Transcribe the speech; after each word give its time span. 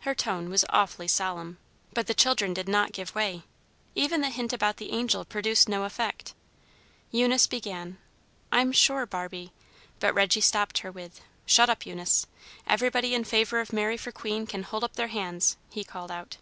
Her 0.00 0.14
tone 0.14 0.50
was 0.50 0.66
awfully 0.68 1.08
solemn, 1.08 1.56
but 1.94 2.06
the 2.06 2.12
children 2.12 2.52
did 2.52 2.68
not 2.68 2.92
give 2.92 3.14
way. 3.14 3.44
Even 3.94 4.20
the 4.20 4.28
hint 4.28 4.52
about 4.52 4.76
the 4.76 4.92
angel 4.92 5.24
produced 5.24 5.66
no 5.66 5.84
effect. 5.84 6.34
Eunice 7.10 7.46
began, 7.46 7.96
"I'm 8.52 8.70
sure, 8.70 9.06
Barbie" 9.06 9.54
but 9.98 10.12
Reggy 10.12 10.42
stopped 10.42 10.80
her 10.80 10.92
with, 10.92 11.22
"Shut 11.46 11.70
up, 11.70 11.86
Eunice! 11.86 12.26
Everybody 12.66 13.14
in 13.14 13.24
favor 13.24 13.60
of 13.60 13.72
Mary 13.72 13.96
for 13.96 14.12
queen, 14.12 14.46
can 14.46 14.62
hold 14.62 14.84
up 14.84 14.96
their 14.96 15.08
hands," 15.08 15.56
he 15.70 15.84
called 15.84 16.10
out. 16.10 16.36